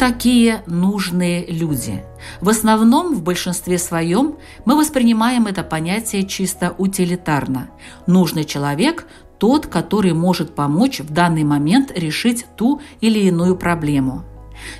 [0.00, 2.02] Такие нужные люди?
[2.40, 7.68] В основном, в большинстве своем, мы воспринимаем это понятие чисто утилитарно.
[8.06, 9.06] Нужный человек–
[9.38, 14.24] тот, который может помочь в данный момент решить ту или иную проблему.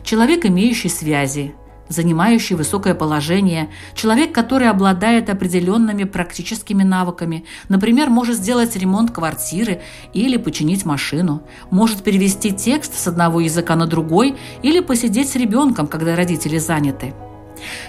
[0.03, 1.55] Человек, имеющий связи,
[1.91, 9.83] занимающий высокое положение, человек, который обладает определенными практическими навыками, например, может сделать ремонт квартиры
[10.15, 15.87] или починить машину, может перевести текст с одного языка на другой или посидеть с ребенком,
[15.87, 17.13] когда родители заняты.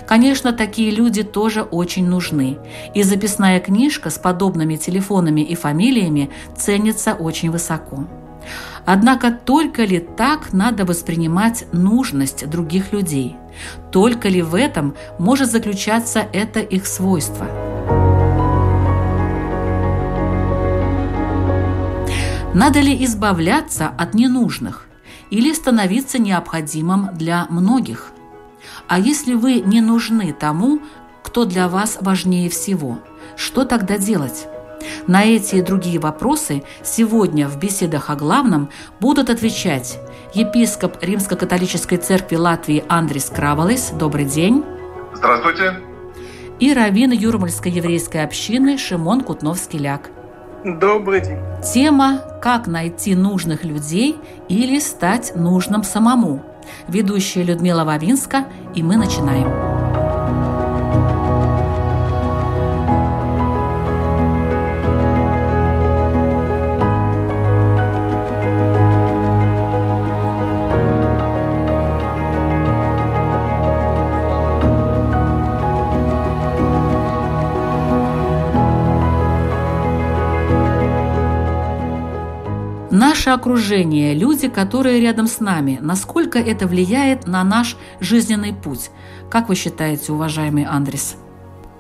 [0.05, 2.57] Конечно, такие люди тоже очень нужны,
[2.93, 8.05] и записная книжка с подобными телефонами и фамилиями ценится очень высоко.
[8.85, 13.35] Однако только ли так надо воспринимать нужность других людей?
[13.91, 17.45] Только ли в этом может заключаться это их свойство?
[22.53, 24.87] Надо ли избавляться от ненужных
[25.29, 28.11] или становиться необходимым для многих?
[28.87, 30.81] А если вы не нужны тому,
[31.23, 32.99] кто для вас важнее всего,
[33.37, 34.47] что тогда делать?
[35.07, 39.99] На эти и другие вопросы сегодня в беседах о главном будут отвечать
[40.33, 43.91] епископ Римско-католической церкви Латвии Андрис Кравалис.
[43.91, 44.63] Добрый день.
[45.13, 45.75] Здравствуйте.
[46.59, 50.11] И раввин Юрмальской еврейской общины Шимон Кутновский-Ляк.
[50.63, 51.39] Добрый день.
[51.73, 56.43] Тема «Как найти нужных людей или стать нужным самому».
[56.87, 59.70] Ведущая Людмила Вавинска, и мы начинаем.
[83.31, 88.91] Окружение, люди, которые рядом с нами, насколько это влияет на наш жизненный путь?
[89.29, 91.15] Как вы считаете, уважаемый Андрес?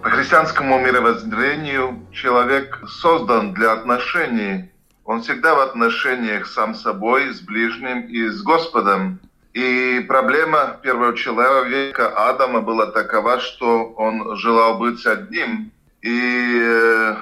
[0.01, 4.71] По христианскому мировоззрению человек создан для отношений.
[5.03, 9.19] Он всегда в отношениях сам с собой, с ближним и с Господом.
[9.53, 15.73] И проблема первого человека, Адама, была такова, что он желал быть одним.
[16.01, 17.15] И э,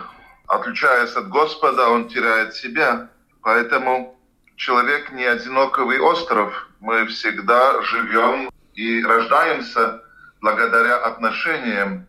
[0.46, 3.10] отличаясь от Господа, он теряет себя.
[3.42, 4.19] Поэтому
[4.60, 6.68] человек не одиноковый остров.
[6.82, 10.04] Мы всегда живем и рождаемся
[10.42, 12.06] благодаря отношениям.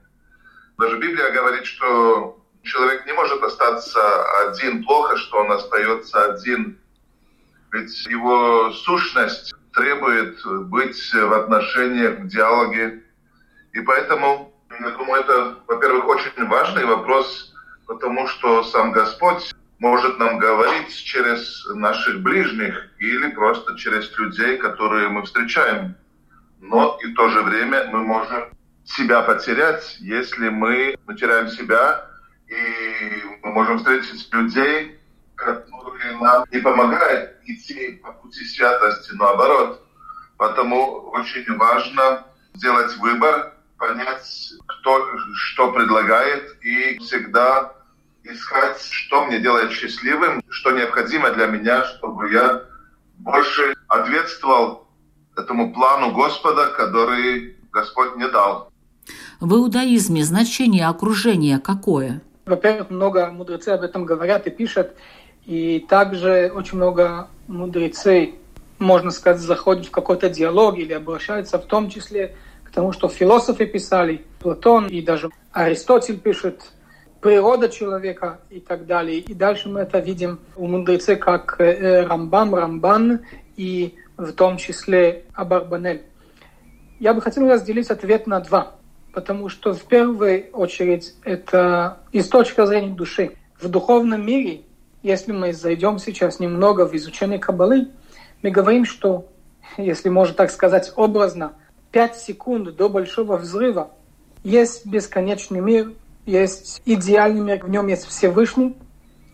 [0.76, 4.00] Даже Библия говорит, что человек не может остаться
[4.48, 4.84] один.
[4.84, 6.76] Плохо, что он остается один.
[7.72, 13.04] Ведь его сущность требует быть в отношениях, в диалоге.
[13.72, 17.54] И поэтому, я думаю, это, во-первых, очень важный вопрос,
[17.86, 25.08] потому что сам Господь может нам говорить через наших ближних или просто через людей, которые
[25.08, 25.96] мы встречаем.
[26.60, 28.50] Но и в то же время мы можем
[28.84, 32.06] себя потерять, если мы потеряем себя,
[32.46, 35.00] и мы можем встретить людей,
[35.34, 39.82] которые нам не помогают идти по пути святости, наоборот.
[40.36, 47.72] Поэтому очень важно сделать выбор, понять, кто что предлагает, и всегда
[48.32, 52.62] искать, что мне делает счастливым, что необходимо для меня, чтобы я
[53.18, 54.86] больше ответствовал
[55.36, 58.70] этому плану Господа, который Господь мне дал.
[59.40, 62.22] В иудаизме значение окружения какое?
[62.46, 64.90] Во-первых, много мудрецей об этом говорят и пишут,
[65.46, 68.34] и также очень много мудрецей,
[68.78, 73.66] можно сказать, заходят в какой-то диалог или обращаются в том числе к тому, что философы
[73.66, 76.72] писали, Платон и даже Аристотель пишет,
[77.20, 79.18] природа человека и так далее.
[79.18, 83.20] И дальше мы это видим у мудрецов, как э, Рамбам, Рамбан
[83.56, 86.02] и в том числе Абарбанель.
[86.98, 88.76] Я бы хотел разделить ответ на два,
[89.12, 93.36] потому что в первую очередь это из точки зрения души.
[93.58, 94.62] В духовном мире,
[95.02, 97.88] если мы зайдем сейчас немного в изучение Каббалы,
[98.42, 99.28] мы говорим, что,
[99.76, 101.52] если можно так сказать образно,
[101.92, 103.90] 5 секунд до большого взрыва
[104.42, 105.92] есть бесконечный мир,
[106.26, 108.76] есть идеальный мир, в нем есть Всевышний,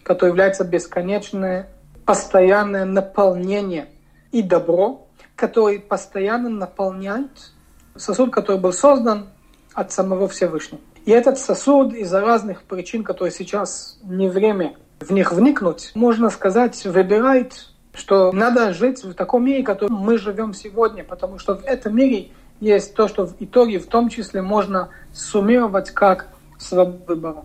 [0.03, 1.69] который является бесконечное,
[2.05, 3.89] постоянное наполнение
[4.33, 7.53] и добро, который постоянно наполняет
[7.97, 9.29] сосуд, который был создан
[9.75, 10.81] от самого Всевышнего.
[11.05, 16.85] И этот сосуд из-за разных причин, которые сейчас не время в них вникнуть, можно сказать,
[16.85, 21.65] выбирает, что надо жить в таком мире, в котором мы живем сегодня, потому что в
[21.65, 22.31] этом мире
[22.61, 27.45] есть то, что в итоге в том числе можно суммировать как свободу выбора.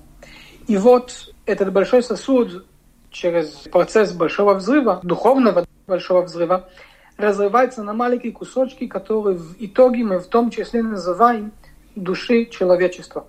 [0.68, 2.66] И вот этот большой сосуд
[3.10, 6.70] через процесс большого взрыва, духовного большого взрыва,
[7.18, 11.52] разрывается на маленькие кусочки, которые в итоге мы в том числе называем
[11.96, 13.26] души человечества.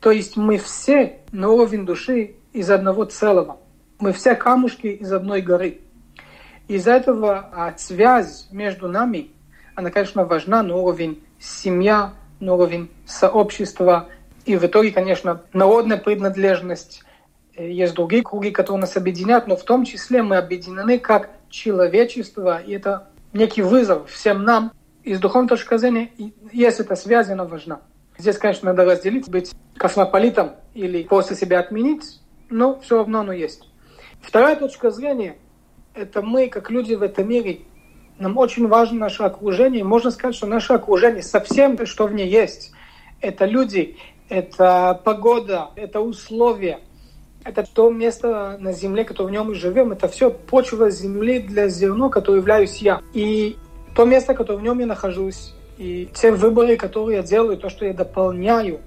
[0.00, 3.58] То есть мы все на уровень души из одного целого.
[3.98, 5.80] Мы все камушки из одной горы.
[6.68, 9.30] Из-за этого а, связь между нами,
[9.74, 14.08] она, конечно, важна на уровень семья, на уровень сообщества.
[14.50, 17.04] И в итоге, конечно, народная принадлежность.
[17.54, 22.60] Э, есть другие круги, которые нас объединяют, но в том числе мы объединены как человечество,
[22.60, 24.72] и это некий вызов всем нам.
[25.04, 26.10] И с духовной точки зрения,
[26.50, 27.80] если эта связь, она важна.
[28.18, 33.68] Здесь, конечно, надо разделить, быть космополитом или после себя отменить, но все равно оно есть.
[34.20, 35.36] Вторая точка зрения–
[35.94, 37.60] это мы, как люди в этом мире,
[38.18, 39.84] нам очень важно наше окружение.
[39.84, 42.72] Можно сказать, что наше окружение совсем, что в ней есть.
[43.20, 43.98] Это люди,
[44.30, 46.78] это погода, это условия,
[47.44, 49.92] это то место на земле, которое в нем мы живем.
[49.92, 53.00] Это все почва земли для зерна, которое являюсь я.
[53.12, 53.56] И
[53.94, 57.84] то место, которое в нем я нахожусь, и те выборы, которые я делаю, то, что
[57.84, 58.80] я дополняю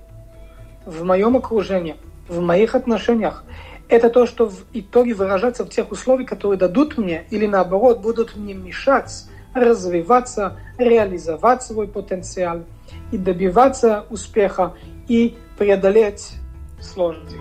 [0.85, 1.95] в моем окружении,
[2.27, 3.43] в моих отношениях,
[3.89, 8.35] это то, что в итоге выражается в тех условиях, которые дадут мне или наоборот будут
[8.37, 12.63] мне мешать развиваться, реализовать свой потенциал
[13.11, 14.73] и добиваться успеха
[15.07, 16.33] и преодолеть
[16.81, 17.37] сложности.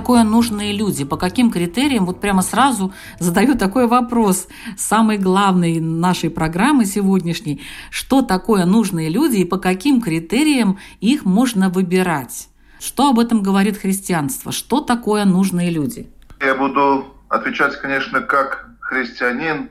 [0.00, 1.04] Такое нужные люди?
[1.04, 2.06] По каким критериям?
[2.06, 4.48] Вот прямо сразу задаю такой вопрос.
[4.78, 7.60] Самый главный нашей программы сегодняшней.
[7.90, 12.48] Что такое нужные люди и по каким критериям их можно выбирать?
[12.78, 14.52] Что об этом говорит христианство?
[14.52, 16.08] Что такое нужные люди?
[16.40, 19.68] Я буду отвечать, конечно, как христианин.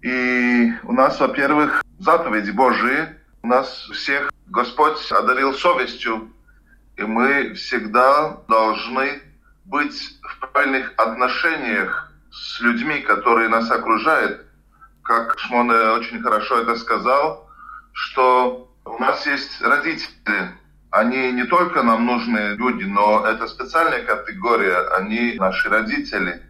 [0.00, 3.08] И у нас, во-первых, заповеди Божии.
[3.42, 6.30] У нас всех Господь одарил совестью
[7.00, 9.22] и мы всегда должны
[9.70, 14.46] быть в правильных отношениях с людьми, которые нас окружают.
[15.02, 17.48] Как Шмон очень хорошо это сказал,
[17.92, 20.50] что у нас есть родители.
[20.90, 24.88] Они не только нам нужны люди, но это специальная категория.
[24.96, 26.42] Они наши родители.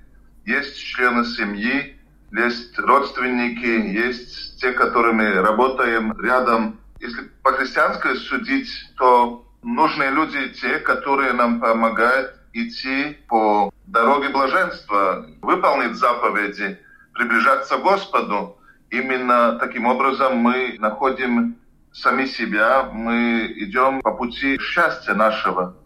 [0.47, 1.97] Есть члены семьи,
[2.33, 6.81] есть родственники, есть те, которыми работаем рядом.
[7.01, 15.97] Если по-христиански судить, то нужные люди те, которые нам помогают идти по дороге блаженства, выполнить
[15.97, 16.79] заповеди,
[17.15, 18.59] приближаться к Господу.
[18.91, 21.57] Именно таким образом мы находим
[21.93, 25.77] сами себя, мы идем по пути счастья нашего.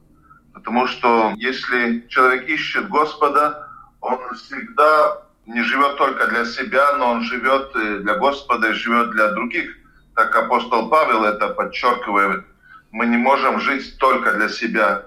[0.52, 3.68] Потому что если человек ищет Господа,
[4.00, 9.32] он всегда не живет только для себя, но он живет для Господа и живет для
[9.32, 9.76] других.
[10.14, 12.44] Так апостол Павел это подчеркивает
[12.94, 15.06] мы не можем жить только для себя.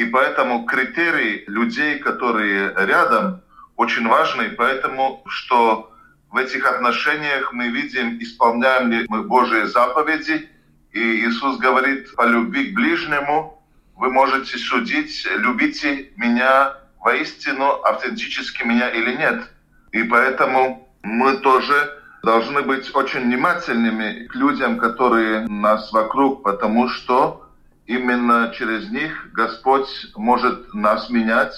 [0.00, 3.42] И поэтому критерии людей, которые рядом,
[3.76, 4.48] очень важны.
[4.56, 5.92] Поэтому, что
[6.30, 10.48] в этих отношениях мы видим, исполняем ли мы Божьи заповеди.
[10.92, 13.62] И Иисус говорит по любви к ближнему,
[13.96, 19.50] вы можете судить, любите меня воистину, автентически меня или нет.
[19.92, 21.74] И поэтому мы тоже
[22.22, 27.49] должны быть очень внимательными к людям, которые нас вокруг, потому что
[27.90, 31.54] именно через них Господь может нас менять,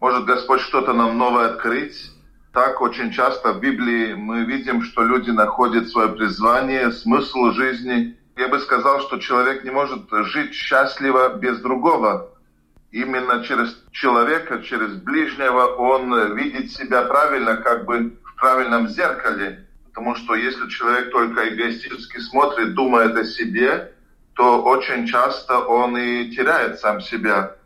[0.00, 2.10] может Господь что-то нам новое открыть.
[2.52, 8.16] Так очень часто в Библии мы видим, что люди находят свое призвание, смысл жизни.
[8.36, 12.30] Я бы сказал, что человек не может жить счастливо без другого.
[12.90, 19.66] Именно через человека, через ближнего он видит себя правильно, как бы в правильном зеркале.
[19.90, 23.92] Потому что если человек только эгоистически смотрит, думает о себе,
[24.36, 27.56] то очень часто он и теряет сам себя.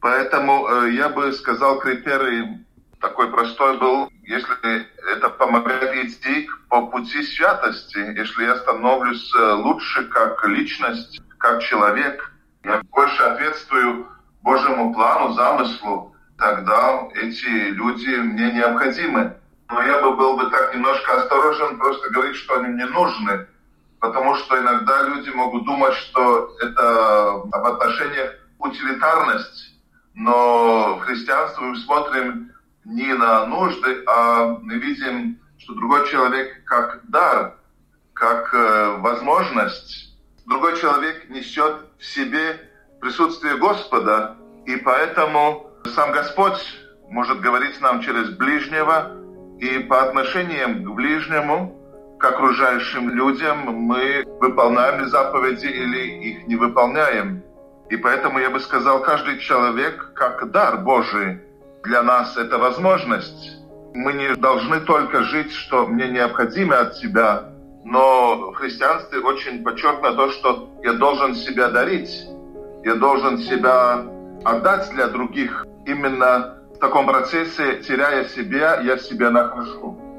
[0.00, 2.64] Поэтому э, я бы сказал, критерии
[3.00, 10.04] такой простой был, если это помогает идти по пути святости, если я становлюсь э, лучше
[10.04, 12.32] как личность, как человек,
[12.62, 14.06] я больше ответствую
[14.42, 19.36] Божьему плану, замыслу, тогда эти люди мне необходимы.
[19.68, 23.46] Но я бы был бы так немножко осторожен просто говорить, что они мне нужны,
[24.00, 29.74] потому что иногда люди могут думать, что это об отношениях утилитарность,
[30.14, 32.52] но в христианстве мы смотрим
[32.84, 37.56] не на нужды, а мы видим, что другой человек как дар,
[38.14, 40.16] как э, возможность.
[40.46, 42.60] Другой человек несет в себе
[43.00, 46.60] присутствие Господа, и поэтому сам Господь
[47.08, 49.16] может говорить нам через ближнего,
[49.58, 51.79] и по отношениям к ближнему,
[52.20, 57.42] к окружающим людям, мы выполняем заповеди или их не выполняем.
[57.88, 61.40] И поэтому я бы сказал, каждый человек как дар Божий
[61.82, 63.56] для нас это возможность.
[63.94, 67.48] Мы не должны только жить, что мне необходимо от тебя,
[67.84, 72.26] но в христианстве очень подчеркнуто то, что я должен себя дарить,
[72.84, 74.04] я должен себя
[74.44, 75.66] отдать для других.
[75.86, 80.09] Именно в таком процессе, теряя себя, я себя нахожу.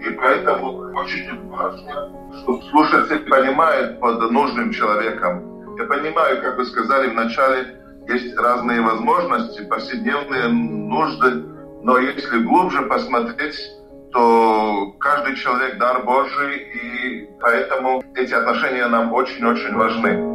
[0.00, 7.10] И поэтому очень важно, что слушатель понимает под нужным человеком, я понимаю, как вы сказали
[7.10, 7.76] в начале,
[8.08, 11.44] есть разные возможности, повседневные нужды,
[11.82, 13.56] но если глубже посмотреть,
[14.12, 20.29] то каждый человек дар Божий, и поэтому эти отношения нам очень-очень важны.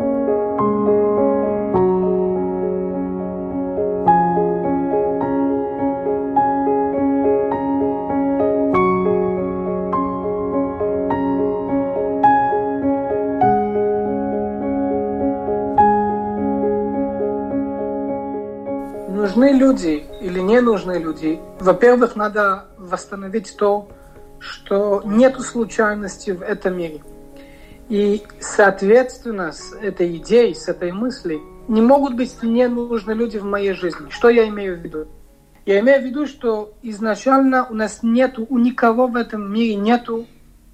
[19.45, 23.87] Нужны люди или не нужны люди, во-первых, надо восстановить то,
[24.39, 27.01] что нет случайности в этом мире.
[27.89, 33.43] И, соответственно, с этой идеей, с этой мыслью, не могут быть не нужны люди в
[33.43, 34.09] моей жизни.
[34.09, 35.07] Что я имею в виду?
[35.65, 40.25] Я имею в виду, что изначально у нас нету, у никого в этом мире нету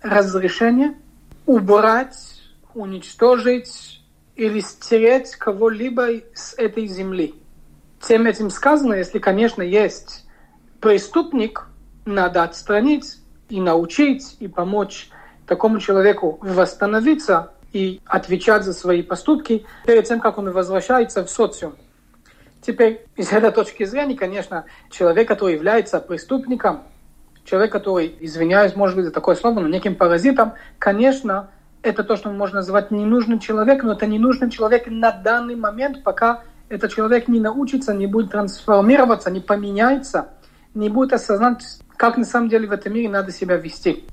[0.01, 0.95] разрешения
[1.45, 2.41] убрать,
[2.73, 4.01] уничтожить
[4.35, 7.40] или стереть кого-либо с этой земли.
[8.07, 10.25] Тем этим сказано, если, конечно, есть
[10.79, 11.67] преступник,
[12.05, 15.09] надо отстранить и научить, и помочь
[15.45, 21.75] такому человеку восстановиться и отвечать за свои поступки перед тем, как он возвращается в социум.
[22.61, 26.83] Теперь, из этой точки зрения, конечно, человек, который является преступником,
[27.43, 31.49] человек, который, извиняюсь, может быть, за такое слово, но неким паразитом, конечно,
[31.81, 36.43] это то, что можно назвать ненужным человеком, но это ненужный человек на данный момент, пока
[36.71, 40.29] этот человек не научится, не будет трансформироваться, не поменяется,
[40.73, 41.63] не будет осознать,
[41.97, 44.05] как на самом деле в этом мире надо себя вести.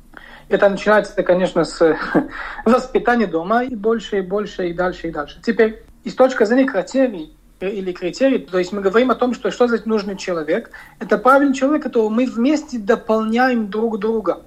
[0.48, 1.96] Это начинается, конечно, с
[2.64, 5.40] воспитания дома и больше, и больше, и дальше, и дальше.
[5.40, 9.68] Теперь, из точки зрения критерий, или критерий, то есть мы говорим о том, что что
[9.68, 10.70] за нужный человек.
[10.98, 14.42] Это правильный человек, которого мы вместе дополняем друг друга.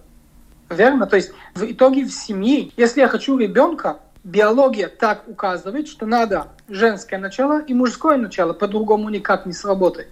[0.70, 1.08] Верно?
[1.08, 6.48] То есть в итоге в семье, если я хочу ребенка, биология так указывает, что надо
[6.70, 10.10] женское начало и мужское начало, по-другому никак не сработает.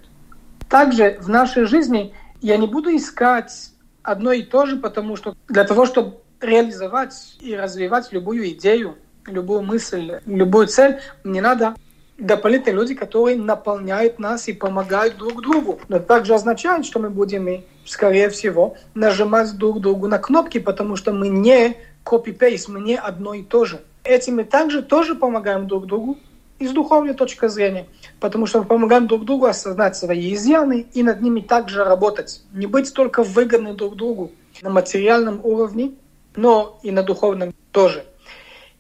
[0.70, 3.72] Также в нашей жизни я не буду искать
[4.04, 9.62] одно и то же, потому что для того, чтобы реализовать и развивать любую идею, любую
[9.62, 11.75] мысль, любую цель, мне надо
[12.18, 15.80] дополнительные люди, которые наполняют нас и помогают друг другу.
[15.88, 20.96] Но это также означает, что мы будем, скорее всего, нажимать друг другу на кнопки, потому
[20.96, 23.80] что мы не копипейст, мы не одно и то же.
[24.03, 26.18] Этим мы также тоже помогаем друг другу,
[26.60, 27.88] из духовной точки зрения,
[28.20, 32.44] потому что мы помогаем друг другу осознать свои изъяны и над ними также работать.
[32.51, 35.94] Не быть только выгодны друг другу на материальном уровне,
[36.36, 38.06] но и на духовном тоже.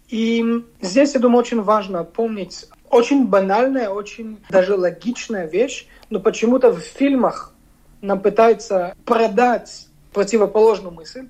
[0.09, 0.43] И
[0.81, 6.79] здесь, я думаю, очень важно помнить очень банальная, очень даже логичная вещь, но почему-то в
[6.79, 7.53] фильмах
[8.01, 11.27] нам пытаются продать противоположную мысль.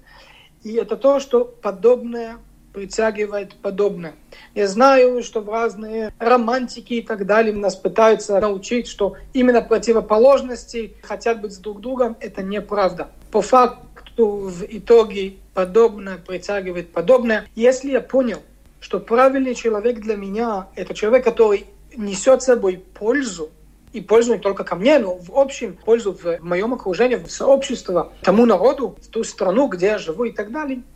[0.64, 2.38] И это то, что подобное
[2.80, 4.14] притягивает подобное.
[4.56, 10.94] Я знаю, что в разные романтики и так далее нас пытаются научить, что именно противоположности
[11.02, 12.16] хотят быть с друг другом.
[12.22, 13.10] Это неправда.
[13.32, 17.46] По факту в итоге подобное притягивает подобное.
[17.54, 18.40] Если я понял,
[18.80, 21.66] что правильный человек для меня– это человек, который
[21.98, 23.50] несет собой пользу,
[23.92, 28.14] и пользу не только ко мне, но в общем пользу в моем окружении, в сообщество,
[28.22, 30.82] тому народу, в ту страну, где я живу и так далее–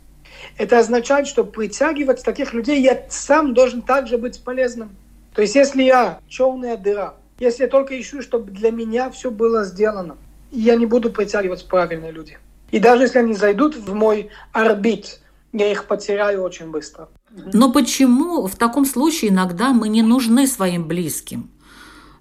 [0.56, 4.96] это означает, что притягивать таких людей я сам должен также быть полезным.
[5.34, 9.64] То есть если я черная дыра, если я только ищу, чтобы для меня все было
[9.64, 10.16] сделано,
[10.50, 12.38] я не буду притягивать правильные люди.
[12.70, 15.20] И даже если они зайдут в мой орбит,
[15.52, 17.08] я их потеряю очень быстро.
[17.52, 21.50] Но почему в таком случае иногда мы не нужны своим близким?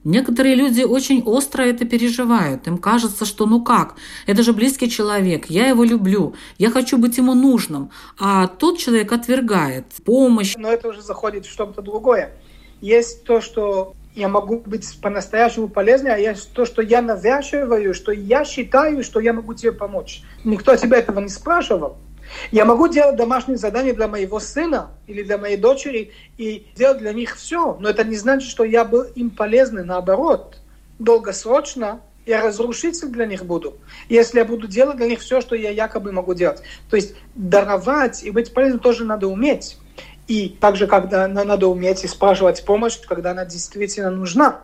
[0.04, 2.68] Некоторые люди очень остро это переживают.
[2.68, 3.96] Им кажется, что ну как,
[4.28, 7.90] это же близкий человек, я его люблю, я хочу быть ему нужным.
[8.20, 10.56] А тот человек отвергает помощь.
[10.58, 12.34] Но это уже заходит в что-то другое.
[12.82, 18.12] Есть то, что я могу быть по-настоящему полезным, а есть то, что я навязываю, что
[18.12, 20.22] я считаю, что я могу тебе помочь.
[20.44, 21.98] Никто тебя этого не спрашивал.
[22.52, 27.14] Я могу делать домашние задания для моего сына или для моей дочери и делать для
[27.14, 30.58] них все, но это не значит, что я был им полезный, наоборот.
[31.00, 35.70] Долгосрочно я разрушитель для них буду, если я буду делать для них все, что я
[35.70, 36.62] якобы могу делать.
[36.90, 39.78] То есть даровать и быть полезным тоже надо уметь.
[40.28, 44.62] И также, когда надо уметь и спрашивать помощь, когда она действительно нужна.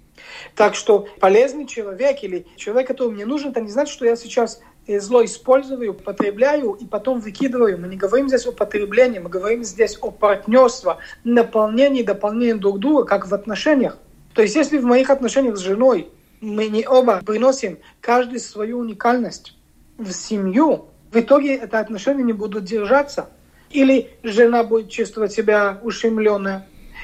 [0.55, 4.61] Так что полезный человек или человек, который мне нужен, это не значит, что я сейчас
[4.97, 7.77] зло использую, потребляю и потом выкидываю.
[7.79, 13.03] Мы не говорим здесь о потреблении, мы говорим здесь о партнерстве, наполнении, дополнении друг друга,
[13.03, 13.97] как в отношениях.
[14.33, 16.09] То есть если в моих отношениях с женой
[16.41, 19.55] мы не оба приносим каждый свою уникальность
[19.97, 23.29] в семью, в итоге это отношения не будут держаться.
[23.69, 26.61] Или жена будет чувствовать себя ущемленной,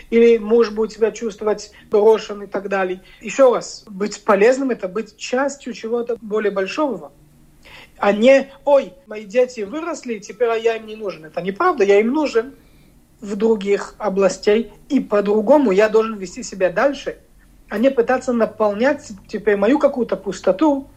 [0.09, 3.01] или муж будет себя чувствовать брошен и так далее.
[3.21, 7.11] Еще раз, быть полезным– это быть частью чего-то более большого
[7.97, 11.25] а не «Ой, мои дети выросли, теперь я им не нужен».
[11.25, 12.55] Это неправда, я им нужен
[13.21, 17.17] в других областей, и по-другому я должен вести себя дальше,
[17.69, 20.87] а не пытаться наполнять теперь мою какую-то пустоту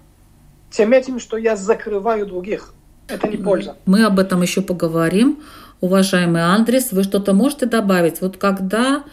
[0.71, 2.75] тем этим, что я закрываю других.
[3.09, 3.77] Это не польза.
[3.87, 5.43] Мы об этом еще поговорим.
[5.81, 8.21] Уважаемый Андрес, вы что-то можете добавить?
[8.21, 9.05] Вот когда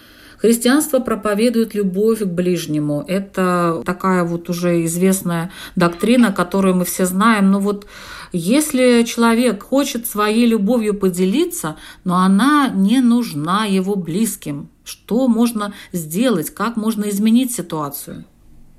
[0.45, 3.03] Христианство проповедует любовь к ближнему.
[3.07, 7.49] Это такая вот уже известная доктрина, которую мы все знаем.
[7.49, 7.87] Но вот
[8.31, 16.53] если человек хочет своей любовью поделиться, но она не нужна его близким, что можно сделать,
[16.53, 18.23] как можно изменить ситуацию?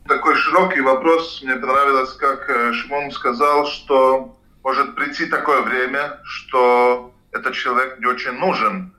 [0.06, 1.42] Такой широкий вопрос.
[1.42, 8.06] Мне понравилось, как э, Шимон сказал, что может прийти такое время, что этот человек не
[8.06, 8.92] очень нужен.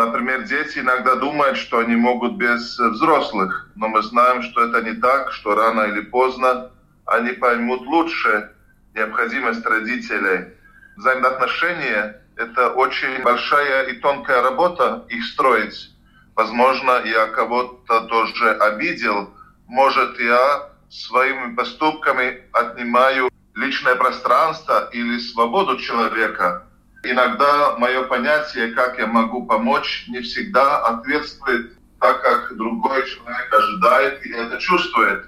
[0.00, 4.94] Например, дети иногда думают, что они могут без взрослых, но мы знаем, что это не
[4.94, 6.70] так, что рано или поздно
[7.04, 8.50] они поймут лучше
[8.94, 10.54] необходимость родителей.
[10.96, 15.90] Взаимоотношения– это очень большая и тонкая работа их строить.
[16.34, 19.34] Возможно, я кого-то тоже обидел.
[19.66, 26.64] Может, я своими поступками отнимаю личное пространство или свободу человека–
[27.02, 34.26] Иногда мое понятие, как я могу помочь, не всегда ответствует так, как другой человек ожидает
[34.26, 35.24] и это чувствует.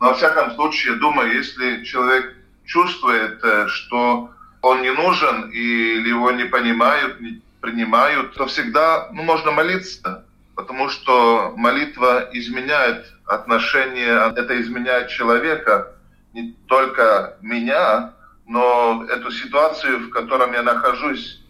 [0.00, 4.30] Но, во всяком случае, я думаю, если человек чувствует, э, что
[4.62, 10.88] он не нужен или его не понимают, не принимают, то всегда ну, можно молиться, потому
[10.88, 15.92] что молитва изменяет отношения, это изменяет человека,
[16.32, 18.13] не только меня,
[18.46, 21.40] но эту ситуацию, в котором я нахожусь.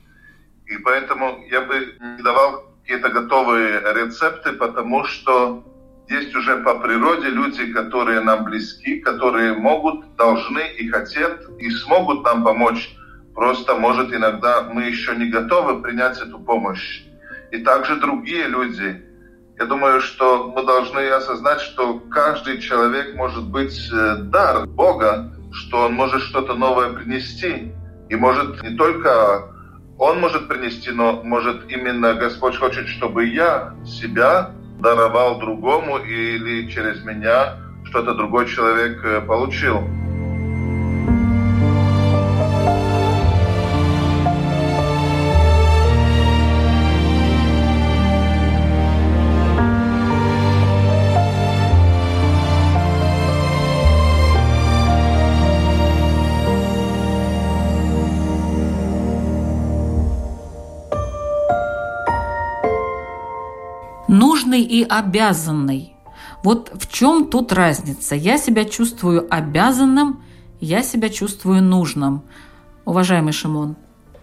[0.67, 5.65] И поэтому я бы не давал какие-то готовые рецепты, потому что
[6.09, 12.25] есть уже по природе люди, которые нам близки, которые могут, должны и хотят, и смогут
[12.25, 12.95] нам помочь.
[13.35, 17.03] Просто, может, иногда мы еще не готовы принять эту помощь.
[17.51, 19.03] И также другие люди.
[19.59, 25.87] Я думаю, что мы должны осознать, что каждый человек может быть э, дар Бога, что
[25.87, 27.73] он может что-то новое принести.
[28.11, 29.55] И может не только
[29.99, 37.05] он может принести, но может именно Господь хочет, чтобы я себя даровал другому или через
[37.05, 39.83] меня что-то другой человек э, получил.
[64.55, 65.95] Нужный и обязанный.
[66.43, 68.15] Вот в чем тут разница?
[68.15, 70.23] Я себя чувствую обязанным,
[70.61, 72.23] я себя чувствую нужным.
[72.85, 73.77] Уважаемый Шимон.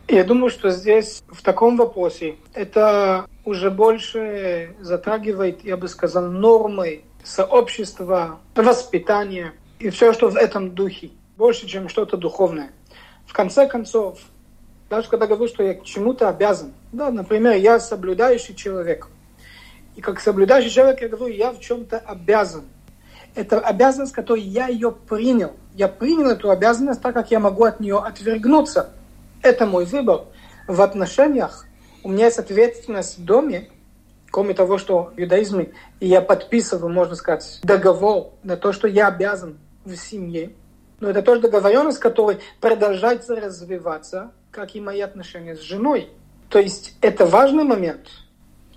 [0.08, 7.02] Я думаю, что здесь в таком вопросе это уже больше затрагивает, я бы сказал, нормы
[7.24, 12.72] сообщества, воспитания и все, что в этом духе, больше, чем что-то духовное.
[13.26, 14.20] В конце концов,
[14.90, 19.08] даже когда говорю, что я к чему-то обязан, да, например, я соблюдающий человек–
[19.96, 22.64] и как соблюдающий человек, я говорю, я в чем-то обязан.
[23.36, 25.54] Это обязанность, которую я ее принял.
[25.74, 28.90] Я принял эту обязанность, так как я могу от нее отвергнуться.
[29.42, 30.26] Это мой выбор.
[30.68, 31.66] В отношениях
[32.04, 33.70] у меня есть ответственность в доме,
[34.32, 39.58] кроме того, что в иудаизме я подписываю, можно сказать, договор на то, что я обязан
[39.86, 40.54] в семье.
[41.00, 46.10] Но это тоже договоренность, которая продолжается развиваться, как и мои отношения с женой.
[46.50, 48.08] То есть это важный момент.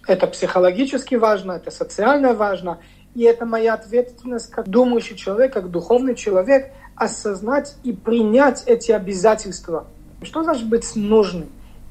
[0.06, 2.78] Это психологически важно, это социально важно.
[3.14, 9.86] И это моя ответственность как думающий человек, как духовный человек, осознать и принять эти обязательства.
[10.22, 11.48] Что значит быть нужным?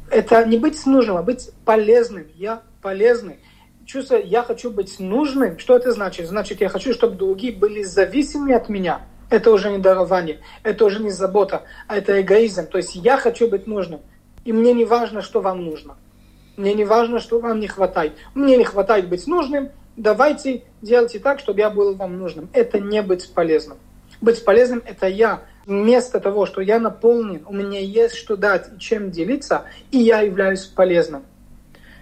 [0.09, 2.25] Это не быть нужным, а быть полезным.
[2.35, 3.39] Я полезный.
[3.85, 5.57] Чувство, я хочу быть нужным.
[5.59, 6.27] Что это значит?
[6.27, 9.01] Значит, я хочу, чтобы другие были зависимы от меня.
[9.29, 12.67] Это уже не дарование, это уже не забота, а это эгоизм.
[12.67, 14.01] То есть я хочу быть нужным.
[14.45, 15.95] И мне не важно, что вам нужно.
[16.55, 18.13] Мне не важно, что вам не хватает.
[18.35, 22.49] Мне не хватает быть нужным, давайте делайте так, чтобы я был вам нужным.
[22.53, 23.77] Это не быть полезным.
[24.21, 25.41] Быть полезным– это я.
[25.65, 30.21] Вместо того, что я наполнен, у меня есть что дать и чем делиться, и я
[30.21, 31.23] являюсь полезным.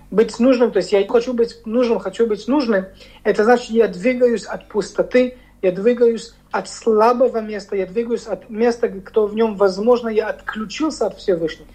[0.09, 2.85] Быть нужным, то есть я хочу быть нужным, хочу быть нужным,
[3.23, 8.89] это значит, я двигаюсь от пустоты, я двигаюсь от слабого места, я двигаюсь от места,
[8.89, 11.67] кто в нем, возможно, я отключился от Всевышнего.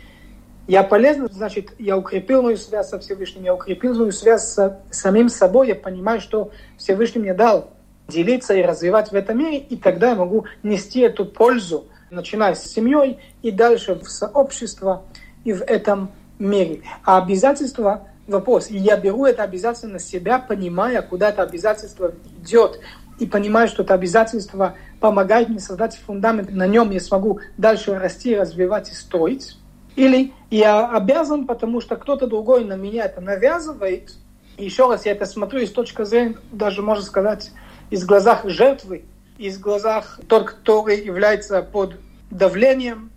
[0.67, 5.29] Я полезен, значит, я укрепил мою связь со Всевышним, я укрепил мою связь с самим
[5.29, 7.71] собой, я понимаю, что Всевышний мне дал
[8.09, 12.65] делиться и развивать в этом мире, и тогда я могу нести эту пользу, начиная с
[12.65, 15.03] семьей и дальше в сообщество
[15.45, 16.83] и в этом мире.
[17.05, 18.71] А обязательство вопрос.
[18.71, 22.81] И я беру это обязательство на себя, понимая, куда это обязательство идет,
[23.19, 28.37] и понимаю, что это обязательство помогает мне создать фундамент, на нем я смогу дальше расти,
[28.37, 29.57] развивать и строить.
[29.97, 34.13] Или я обязан, потому что кто-то другой на меня это навязывает.
[34.59, 37.51] И еще раз я это смотрю из точки зрения, даже можно сказать,
[37.91, 39.05] из глазах жертвы,
[39.39, 41.97] из глазах тот, который является под
[42.31, 43.11] давлением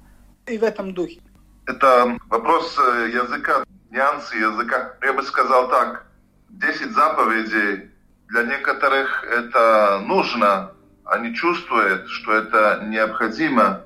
[0.48, 1.20] и в этом духе.
[1.66, 4.94] Это вопрос э, языка, нюансы языка.
[5.02, 6.06] Я бы сказал так,
[6.50, 7.92] 10 заповедей
[8.30, 10.72] для некоторых это нужно,
[11.06, 13.82] они чувствуют, что это необходимо,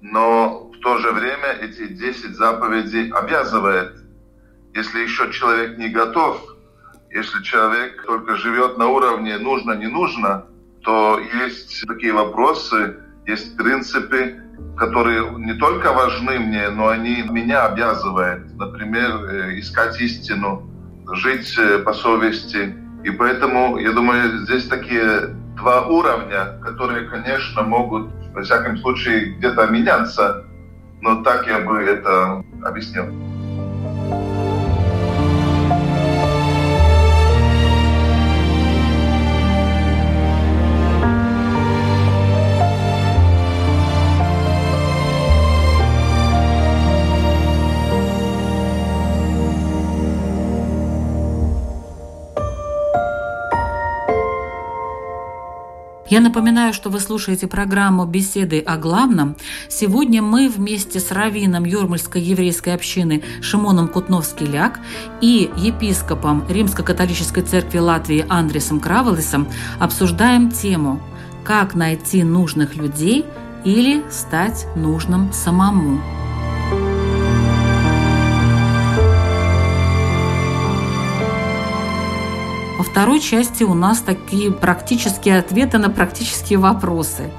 [0.00, 3.96] но в то же время эти 10 заповедей обязывает.
[4.74, 6.40] Если еще человек не готов,
[7.10, 10.46] если человек только живет на уровне нужно, не нужно,
[10.82, 14.40] то есть такие вопросы, есть принципы,
[14.76, 18.54] которые не только важны мне, но они меня обязывают.
[18.56, 20.70] Например, э, искать истину,
[21.14, 22.74] жить э, по совести.
[23.04, 29.66] И поэтому, я думаю, здесь такие два уровня, которые, конечно, могут, во всяком случае, где-то
[29.66, 30.44] меняться.
[31.00, 33.27] Но так я бы это объяснил.
[56.10, 59.36] Я напоминаю, что вы слушаете программу «Беседы о главном».
[59.68, 64.80] Сегодня мы вместе с раввином Юрмальской еврейской общины Шимоном Кутновский-Ляк
[65.20, 71.02] и епископом Римско-католической церкви Латвии Андресом Краволесом обсуждаем тему
[71.44, 73.26] «Как найти нужных людей
[73.66, 76.00] или стать нужным самому».
[82.90, 87.30] Второй части у нас такие практические ответы на практические вопросы.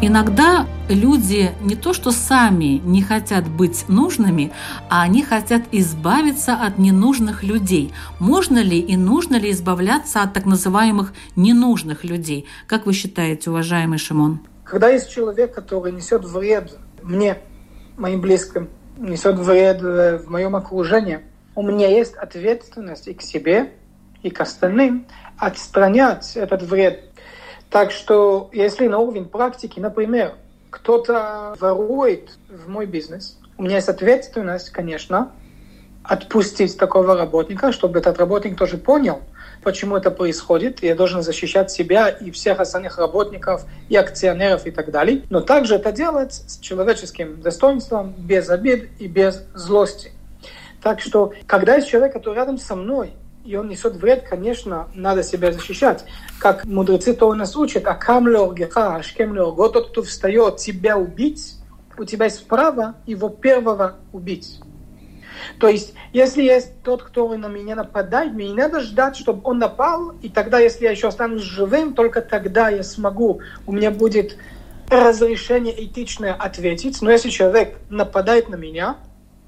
[0.00, 4.52] Иногда люди не то что сами не хотят быть нужными,
[4.90, 7.92] а они хотят избавиться от ненужных людей.
[8.18, 12.46] Можно ли и нужно ли избавляться от так называемых ненужных людей?
[12.66, 14.40] Как вы считаете, уважаемый Шимон?
[14.64, 17.38] Когда есть человек, который несет вред мне,
[17.96, 18.68] моим близким,
[18.98, 21.20] несет вред э, в моем окружении–
[21.56, 23.72] у меня есть ответственность и к себе,
[24.22, 25.06] и к остальным
[25.38, 27.04] отстранять этот вред.
[27.70, 30.34] Так что, если на уровень практики, например,
[30.70, 35.32] кто-то ворует в мой бизнес, у меня есть ответственность, конечно,
[36.02, 39.22] отпустить такого работника, чтобы этот работник тоже понял,
[39.62, 40.82] почему это происходит.
[40.82, 45.22] Я должен защищать себя и всех остальных работников, и акционеров и так далее.
[45.30, 50.12] Но также это делать с человеческим достоинством, без обид и без злости.
[50.84, 55.22] Так что, когда есть человек, который рядом со мной, и он несет вред, конечно, надо
[55.22, 56.04] себя защищать.
[56.38, 61.54] Как мудрецы то у нас учат, а камлеоргеха, ашкем леорго, тот, кто встает тебя убить,
[61.96, 64.60] у тебя есть право его первого убить.
[65.58, 69.60] То есть, если есть тот, кто на меня нападает, мне не надо ждать, чтобы он
[69.60, 74.36] напал, и тогда, если я еще останусь живым, только тогда я смогу, у меня будет
[74.90, 78.98] разрешение этичное ответить, но если человек нападает на меня,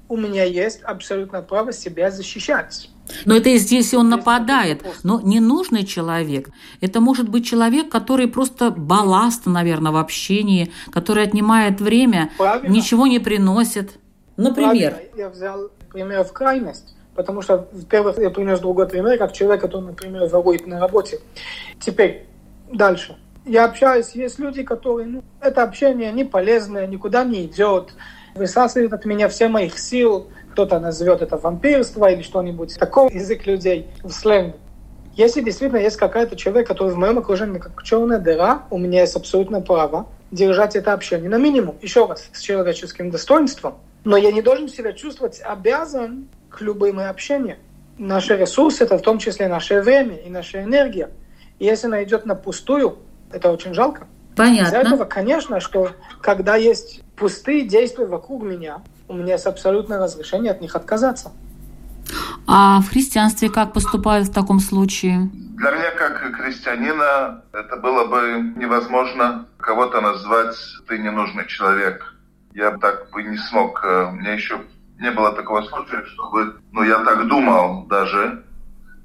[0.09, 2.89] у меня есть абсолютное право себя защищать.
[3.25, 4.83] Но это здесь он нападает.
[5.03, 6.49] Но ненужный человек,
[6.81, 12.73] это может быть человек, который просто балласт, наверное, в общении, который отнимает время, Правильно.
[12.73, 13.99] ничего не приносит.
[14.35, 14.91] Например?
[14.91, 15.17] Правильно.
[15.17, 16.95] Я взял пример в крайность.
[17.15, 21.19] Потому что, во-первых, я принес другой пример, как человек, который, например, ворует на работе.
[21.79, 22.27] Теперь,
[22.71, 23.17] дальше.
[23.43, 27.93] Я общаюсь, есть люди, которые, ну, это общение не полезное, никуда не идет,
[28.37, 33.87] высасывает от меня все моих сил, кто-то назовет это вампирство или что-нибудь такого, язык людей
[34.03, 34.55] в сленге.
[35.15, 39.15] Если действительно есть какая-то человек, который в моем окружении как черная дыра, у меня есть
[39.15, 43.75] абсолютное право держать это общение на минимум, еще раз, с человеческим достоинством.
[44.03, 47.57] Но я не должен себя чувствовать обязан к любым общению.
[47.97, 51.09] Наши ресурсы– это в том числе наше время и наша энергия.
[51.59, 52.99] И если она идет на пустую,
[53.31, 54.07] это очень жалко.
[54.37, 54.67] Понятно.
[54.67, 60.51] Из-за этого, конечно, что когда есть пустые действия вокруг меня, у меня есть абсолютное разрешение
[60.51, 61.31] от них отказаться.
[62.45, 65.29] А в христианстве как поступают в таком случае?
[65.33, 70.55] Для меня, как христианина, это было бы невозможно кого-то назвать
[70.87, 72.13] «ты ненужный человек».
[72.53, 73.83] Я так бы не смог.
[73.83, 74.59] Э, мне еще
[74.99, 76.59] не было такого случая, чтобы...
[76.71, 78.43] Ну, я так думал даже,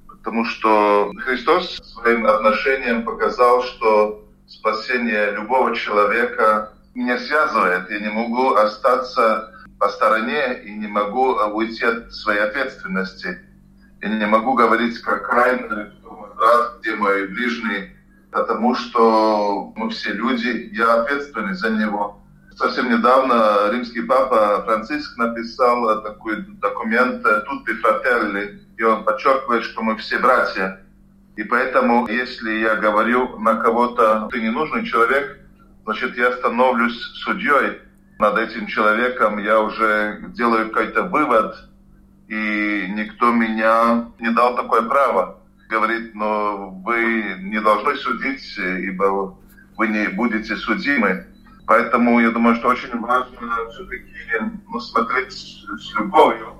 [0.08, 7.90] потому что Христос своим отношением показал, что спасение любого человека меня связывает.
[7.90, 13.40] Я не могу остаться по стороне и не могу уйти от своей ответственности.
[14.00, 17.90] Я не могу говорить, как мой брат, где мой ближний,
[18.30, 22.18] потому что мы все люди, я ответственный за него.
[22.56, 29.96] Совсем недавно римский папа Франциск написал такой документ «Тутти фрателли», и он подчеркивает, что мы
[29.96, 30.80] все братья.
[31.36, 35.38] И поэтому, если я говорю на кого-то «ты не нужный человек»,
[35.84, 37.80] значит, я становлюсь судьей
[38.18, 41.56] над этим человеком, я уже делаю какой-то вывод,
[42.28, 45.38] и никто меня не дал такое право.
[45.68, 49.38] Говорит, но вы не должны судить, ибо
[49.76, 51.26] вы не будете судимы.
[51.66, 54.14] Поэтому я думаю, что очень важно все-таки
[54.68, 56.56] ну, смотреть с любовью.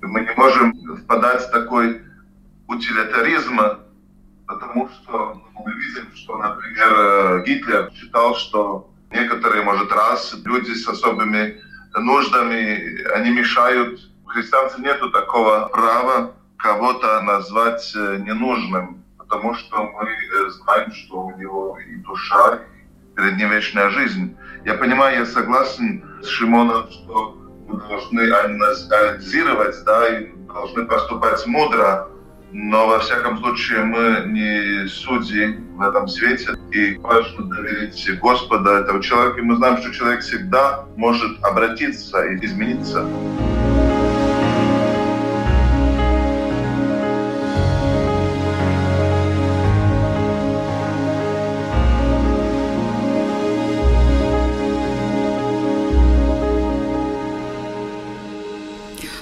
[0.00, 2.00] Мы не можем впадать в такой
[2.66, 3.60] утилитаризм,
[4.48, 11.60] потому что мы видим, что, например, Гитлер считал, что некоторые, может, раз люди с особыми
[11.94, 14.00] нуждами, они мешают.
[14.24, 21.26] У христианцев нету такого права кого-то назвать э, ненужным, потому что мы э, знаем, что
[21.26, 22.60] у него и душа,
[23.14, 24.36] перед ним вечная жизнь.
[24.64, 27.36] Я понимаю, я согласен с Шимоном, что
[27.68, 32.08] мы должны анализировать, да, и должны поступать мудро,
[32.52, 39.02] но во всяком случае мы не судьи в этом свете, и важно доверить Господа этого
[39.02, 43.06] человека, и мы знаем, что человек всегда может обратиться и измениться.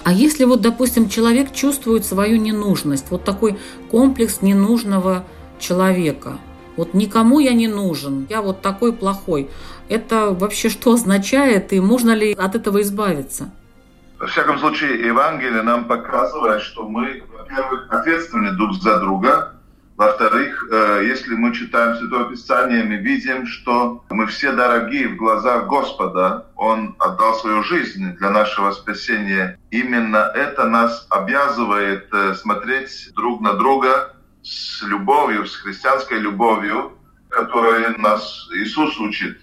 [0.07, 3.59] А если вот, допустим, человек чувствует свою ненужность, вот такой
[3.91, 5.25] комплекс ненужного
[5.59, 6.39] человека,
[6.77, 9.51] вот никому я не нужен, я вот такой плохой,
[9.89, 13.51] это вообще что означает и можно ли от этого избавиться?
[14.21, 19.56] Во всяком случае, Евангелие нам показывает, что мы, во-первых, ответственны друг за друга,
[19.97, 25.69] во-вторых, э, если мы читаем Святое Писание, мы видим, что мы все дорогие в глазах
[25.69, 26.49] Господа.
[26.55, 29.59] Он отдал свою жизнь для нашего спасения.
[29.71, 36.93] Именно это нас обязывает э, смотреть друг на друга с любовью, с христианской любовью,
[37.31, 39.41] которой нас Иисус учит.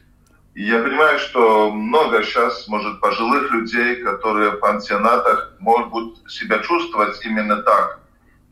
[0.54, 7.20] И я понимаю, что много сейчас, может, пожилых людей, которые в пансионатах могут себя чувствовать
[7.26, 8.02] именно так–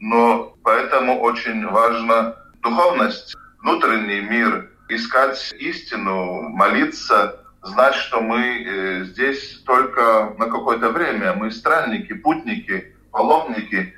[0.01, 9.61] но поэтому очень важна духовность, внутренний мир, искать истину, молиться, знать, что мы э, здесь
[9.63, 13.93] только на какое-то время, мы странники, путники, паломники,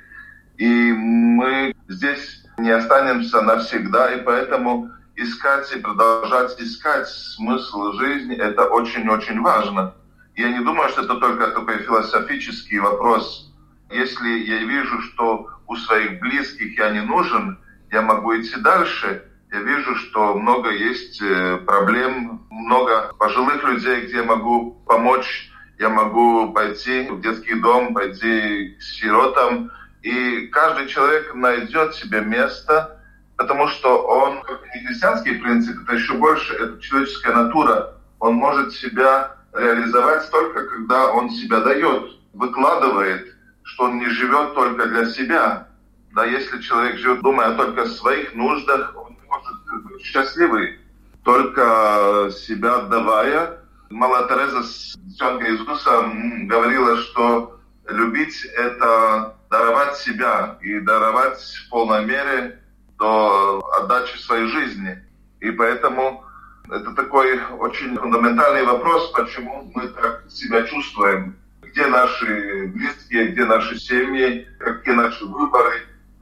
[0.58, 8.66] и мы здесь не останемся навсегда, и поэтому искать и продолжать искать смысл жизни– это
[8.66, 9.94] очень-очень важно.
[10.36, 13.52] Я не думаю, что это только такой философический вопрос.
[13.90, 17.58] Если я вижу, что у своих близких я не нужен,
[17.90, 19.24] я могу идти дальше.
[19.52, 25.50] Я вижу, что много есть э, проблем, много пожилых людей, где я могу помочь.
[25.78, 29.70] Я могу пойти в детский дом, пойти к сиротам.
[30.02, 33.00] И каждый человек найдет себе место,
[33.36, 37.94] потому что он, как христианский принцип, это еще больше, это человеческая натура.
[38.18, 43.33] Он может себя реализовать только, когда он себя дает, выкладывает,
[43.64, 45.68] что он не живет только для себя.
[46.12, 50.78] Да, если человек живет, думая только о своих нуждах, он не может быть счастливый,
[51.24, 53.58] только себя отдавая.
[53.90, 56.10] Мала Тереза, сестренка Иисуса,
[56.44, 62.60] говорила, что любить– это даровать себя и даровать в полной мере
[62.98, 65.02] до отдачи своей жизни.
[65.40, 66.24] И поэтому
[66.70, 71.36] это такой очень фундаментальный вопрос, почему мы так себя чувствуем.
[71.74, 75.72] Где наши близкие, где наши семьи, какие наши выборы,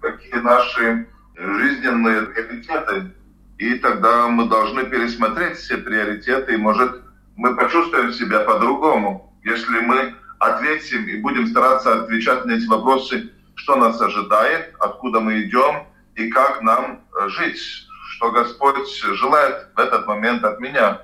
[0.00, 3.12] какие наши жизненные приоритеты.
[3.58, 7.02] И тогда мы должны пересмотреть все приоритеты, и, может,
[7.36, 13.76] мы почувствуем себя по-другому, если мы ответим и будем стараться отвечать на эти вопросы, что
[13.76, 17.60] нас ожидает, откуда мы идем и как нам э, жить,
[18.08, 21.02] что Господь желает в этот момент от меня.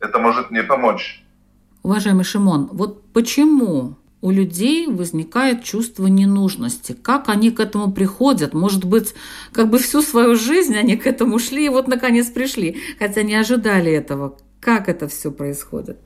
[0.00, 1.22] Это может мне помочь.
[1.86, 6.96] Уважаемый Шимон, вот почему у людей возникает чувство ненужности.
[7.00, 8.54] Как они к этому приходят?
[8.54, 9.14] Может быть,
[9.52, 13.36] как бы всю свою жизнь они к этому шли и вот наконец пришли, хотя не
[13.36, 14.36] ожидали этого.
[14.60, 15.96] Как это все происходит?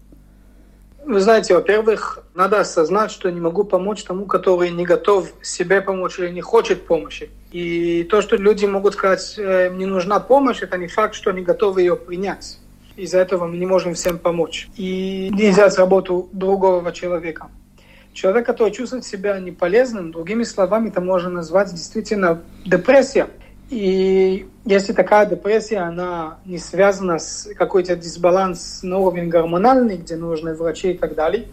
[1.07, 6.19] Вы знаете, во-первых, надо осознать, что не могу помочь тому, который не готов себе помочь
[6.19, 7.31] или не хочет помощи.
[7.53, 11.41] И то, что люди могут сказать, э, мне нужна помощь, это не факт, что они
[11.41, 12.60] готовы ее принять.
[13.01, 14.69] Из-за этого мы не можем всем помочь.
[14.77, 17.49] И не взять работу другого человека.
[18.13, 23.29] Человек, который чувствует себя неполезным, другими словами, это можно назвать действительно депрессия.
[23.71, 30.55] И если такая депрессия, она не связана с какой-то дисбаланс на уровень гормональный, где нужны
[30.55, 31.47] врачи и так далее,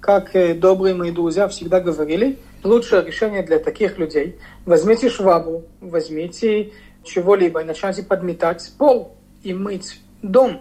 [0.00, 7.62] как добрые мои друзья всегда говорили, лучшее решение для таких людей– возьмите швабру, возьмите чего-либо
[7.62, 10.60] и начните подметать пол и мыть дом.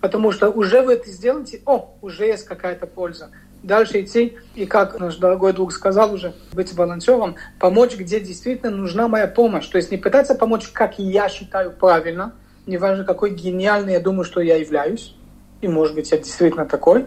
[0.00, 3.30] Потому что уже вы это сделаете, о, уже есть какая-то польза.
[3.62, 9.08] Дальше идти и, как наш дорогой друг сказал уже, быть волонтером, помочь, где действительно нужна
[9.08, 9.66] моя помощь.
[9.66, 12.34] То есть не пытаться помочь, как я считаю правильно,
[12.66, 15.16] неважно, какой гениальный я думаю, что я являюсь,
[15.62, 17.06] и, может быть, я действительно такой,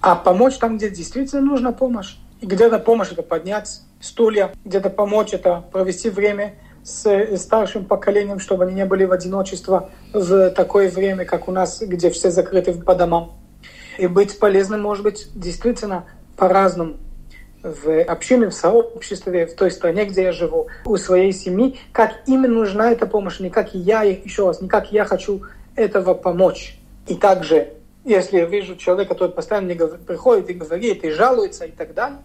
[0.00, 2.16] а помочь там, где действительно нужна помощь.
[2.40, 8.64] И где-то помощь– это поднять стулья, где-то помочь– это провести время с старшим поколением, чтобы
[8.64, 12.94] они не были в одиночестве в такое время, как у нас, где все закрыты по
[12.94, 13.40] домам
[14.00, 16.96] и быть полезным может быть действительно по-разному
[17.62, 22.54] в общине, в сообществе, в той стране, где я живу, у своей семьи, как именно
[22.54, 25.42] нужна эта помощь, не как я, еще раз, не как я хочу
[25.76, 26.78] этого помочь.
[27.06, 31.92] И также, если я вижу человека, который постоянно приходит и говорит, и жалуется, и так
[31.92, 32.18] далее,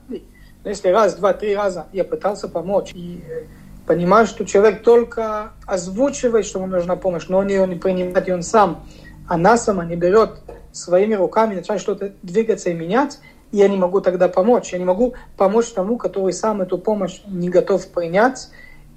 [0.64, 3.44] если раз, два, три раза я пытался помочь, и э,
[3.86, 8.32] понимаю, что человек только озвучивает, что ему нужна помощь, но он ее не принимает, и
[8.32, 8.84] он сам,
[9.28, 13.20] она сама не берет своими руками начать что-то двигаться и менять,
[13.52, 14.74] я не могу тогда помочь.
[14.74, 18.50] Я не могу помочь тому, который сам эту помощь не готов принять.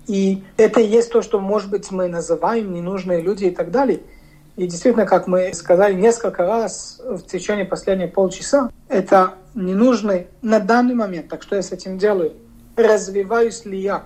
[0.09, 4.01] И это и есть то, что, может быть, мы называем ненужные люди и так далее.
[4.57, 10.95] И действительно, как мы сказали несколько раз в течение последних полчаса, это ненужный на данный
[10.95, 11.29] момент.
[11.29, 12.33] Так что я с этим делаю?
[12.75, 14.03] Развиваюсь ли я?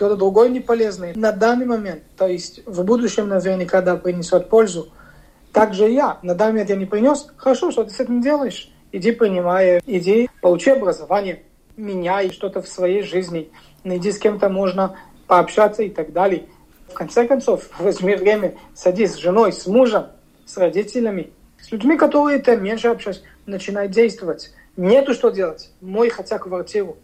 [0.00, 2.02] Кто-то другой не полезный на данный момент.
[2.16, 4.88] То есть в будущем наверняка да, принесет пользу.
[5.52, 6.18] Также я.
[6.22, 7.26] На данный момент я не принес.
[7.36, 8.72] Хорошо, что ты с этим делаешь?
[8.92, 11.42] Иди принимай, иди получи образование,
[11.76, 13.50] меняй что-то в своей жизни.
[13.84, 16.46] Найди с кем-то можно пообщаться и так далее.
[16.88, 20.06] В конце концов, возьми время, садись с женой, с мужем,
[20.46, 24.50] с родителями, с людьми, которые ты меньше общаешься, начинай действовать.
[24.78, 25.70] Нету что делать.
[25.82, 26.96] Мой хотя квартиру.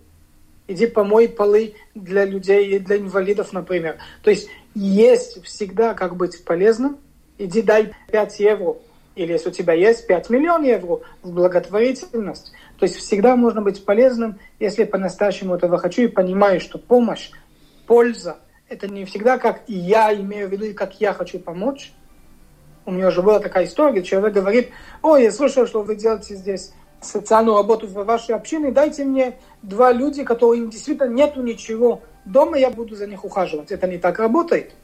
[0.69, 3.99] Иди помой полы для людей, для инвалидов, например.
[4.23, 6.99] То есть есть всегда как быть полезным,
[7.39, 8.77] иди дай 5 евро,
[9.15, 12.53] или если у тебя есть 5 миллионов евро в благотворительность.
[12.79, 17.31] То есть всегда можно быть полезным, если по-настоящему этого хочу и понимаю, что помощь,
[17.87, 21.93] польза, это не всегда как я имею в виду и как я хочу помочь.
[22.85, 24.71] У меня уже была такая история, где человек говорит,
[25.03, 29.92] ой, я слышал, что вы делаете здесь социальную работу в вашей общине, дайте мне два
[29.92, 33.70] люди, которым действительно нету ничего дома, я буду за них ухаживать.
[33.70, 34.74] Это не так работает.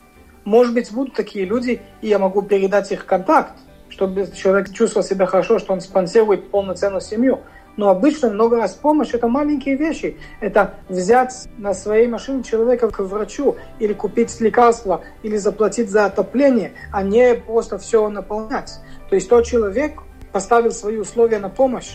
[0.44, 3.52] Может быть, будут такие люди, и я могу передать их контакт,
[3.88, 7.40] чтобы человек чувствовал себя хорошо, что он спонсирует полноценную семью.
[7.76, 10.18] Но обычно много раз помощь– это маленькие вещи.
[10.40, 16.72] Это взять на своей машине человека к врачу, или купить лекарства, или заплатить за отопление,
[16.92, 18.80] а не просто все наполнять.
[19.08, 20.02] То есть тот человек
[20.32, 21.92] поставил свои условия на помощь,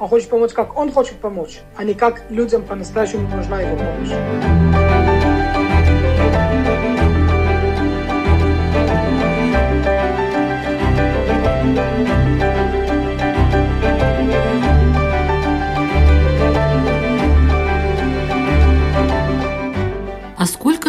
[0.00, 5.27] он хочет помочь, как он хочет помочь, а не как людям по-настоящему нужна его помощь.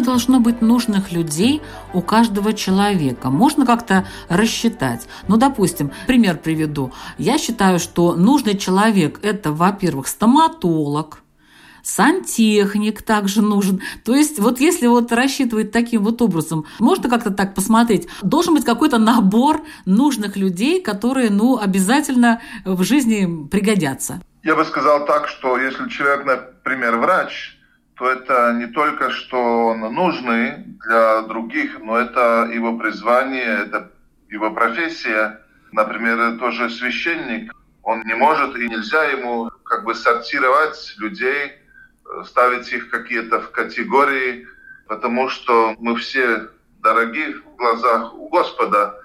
[0.10, 1.62] Должно быть нужных людей
[1.94, 3.30] у каждого человека?
[3.30, 5.08] Можно как-то рассчитать?
[5.28, 6.92] Ну, допустим, пример приведу.
[7.20, 11.22] Я считаю, что нужный человек– это, во-первых, стоматолог,
[11.84, 13.82] сантехник также нужен.
[14.04, 18.66] То есть вот если вот рассчитывать таким вот образом, можно как-то так посмотреть, должен быть
[18.66, 24.22] какой-то набор нужных людей, которые, ну, обязательно в жизни пригодятся.
[24.42, 27.59] Я бы сказал так, что если человек, например, врач,
[28.00, 29.38] то это не только что
[29.68, 30.54] он нужный
[30.86, 33.92] для других, но это его призвание, это
[34.30, 35.42] его профессия.
[35.74, 41.52] Например, тоже священник, он не может и нельзя ему как бы сортировать людей,
[42.24, 44.48] ставить их какие-то в категории,
[44.88, 46.48] потому что мы все
[46.82, 48.98] дороги в глазах у Господа,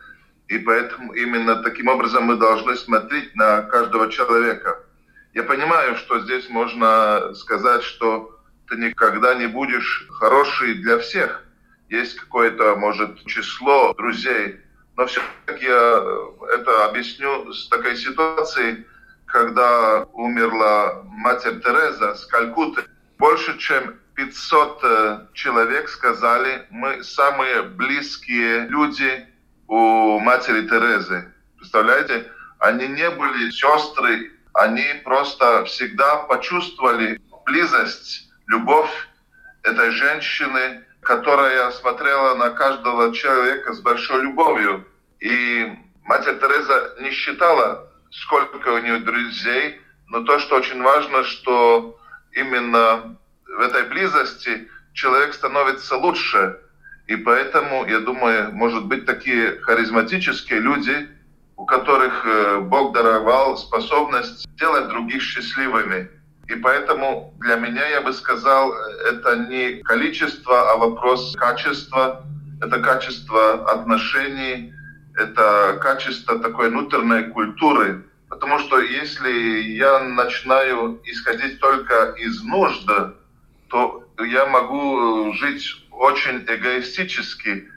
[0.46, 4.78] и поэтому именно таким образом мы должны смотреть на каждого человека.
[5.34, 8.33] Я понимаю, что здесь можно сказать, что
[8.68, 11.44] ты никогда не будешь хороший для всех.
[11.88, 14.60] Есть какое-то, может, число друзей.
[14.96, 16.04] Но все-таки я
[16.54, 18.86] это объясню с такой ситуацией,
[19.26, 22.84] когда умерла Матерь Тереза с Калькутты.
[23.18, 29.26] Больше чем 500 э, человек сказали, мы самые близкие люди
[29.66, 31.32] у матери Терезы.
[31.56, 32.30] Представляете?
[32.60, 38.90] Они не были сестры, они просто всегда почувствовали близость любовь
[39.62, 44.86] этой женщины, которая смотрела на каждого человека с большой любовью.
[45.20, 45.72] И
[46.04, 51.98] Матерь Тереза не считала, сколько у нее друзей, но то, что очень важно, что
[52.32, 53.16] именно
[53.46, 56.60] в этой близости человек становится лучше.
[57.06, 61.08] И поэтому, я думаю, может быть такие харизматические люди,
[61.56, 66.10] у которых э, Бог даровал способность делать других счастливыми.
[66.48, 68.72] И поэтому для меня, я бы сказал,
[69.06, 72.24] это не количество, а вопрос качества.
[72.60, 74.72] Это качество отношений,
[75.16, 78.04] это качество такой внутренней культуры.
[78.28, 83.12] Потому что если я начинаю исходить только из нужды,
[83.68, 87.68] то я могу жить очень эгоистически.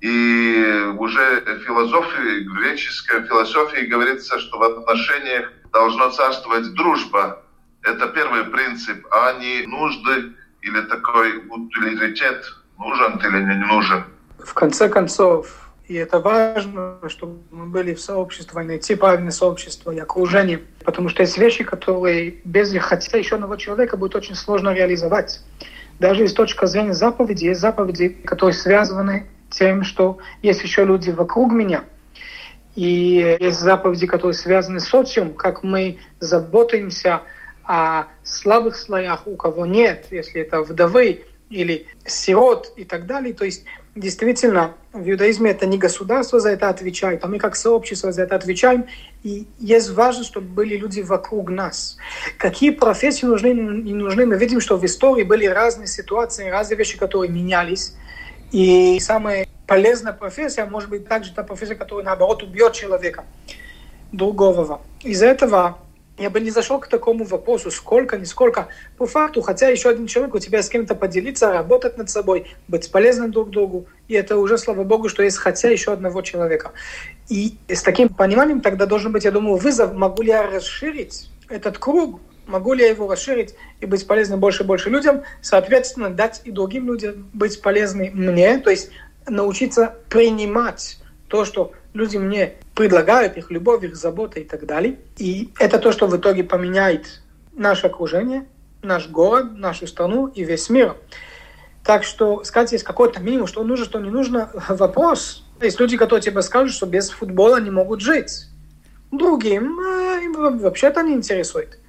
[0.00, 7.40] И уже философии, греческой философии говорится, что в отношениях должно царствовать дружба–
[7.84, 10.32] это первый принцип, а не нужды
[10.62, 12.44] или такой утилитет,
[12.78, 14.04] нужен или не нужен.
[14.38, 19.98] В конце концов, и это важно, чтобы мы были в сообществе, найти правильное сообщество и
[19.98, 20.62] окружение.
[20.84, 25.40] Потому что есть вещи, которые без хотя еще одного человека будет очень сложно реализовать.
[26.00, 31.52] Даже с точки зрения заповеди, есть заповеди, которые связаны тем, что есть еще люди вокруг
[31.52, 31.84] меня.
[32.74, 35.98] И есть заповеди, которые связаны с социумом, как мы
[37.64, 43.34] заботимся о слабых слоях, у кого нет, если это вдовы или сирот и так далее.
[43.34, 48.12] То есть действительно в иудаизме это не государство за это отвечает, а мы как сообщество
[48.12, 48.86] за это отвечаем.
[49.22, 51.96] И есть важно, чтобы были люди вокруг нас.
[52.38, 54.26] Какие профессии нужны и нужны?
[54.26, 57.94] Мы видим, что в истории были разные ситуации, разные вещи, которые менялись.
[58.52, 63.24] И самая полезная профессия может быть также та профессия, которая наоборот убьет человека
[64.12, 64.80] другого.
[65.02, 65.78] Из-за этого
[66.16, 68.68] я бы не зашел к такому вопросу, сколько, не сколько.
[68.96, 72.90] По факту, хотя еще один человек у тебя с кем-то поделиться, работать над собой, быть
[72.90, 73.86] полезным друг другу.
[74.06, 76.72] И это уже, слава богу, что есть хотя еще одного человека.
[77.28, 81.78] И с таким пониманием тогда должен быть, я думаю, вызов, могу ли я расширить этот
[81.78, 86.42] круг, могу ли я его расширить и быть полезным больше и больше людям, соответственно, дать
[86.44, 88.90] и другим людям быть полезны мне, то есть
[89.26, 90.98] научиться принимать
[91.34, 95.00] то, что люди мне предлагают, их любовь, их забота и так далее.
[95.16, 97.22] И это то, что в итоге поменяет
[97.54, 98.46] наше окружение,
[98.82, 100.94] наш город, нашу страну и весь мир.
[101.82, 105.42] Так что сказать есть какой-то минимум, что нужно, что не нужно, вопрос.
[105.60, 108.46] Есть люди, которые тебе скажут, что без футбола не могут жить.
[109.10, 111.80] Другим э, вообще это не интересует.